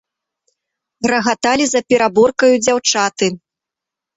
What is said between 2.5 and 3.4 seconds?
дзяўчаты.